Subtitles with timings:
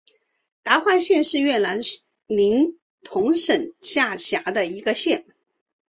[0.63, 1.79] 达怀县是越南
[2.25, 5.25] 林同省下辖的一个县。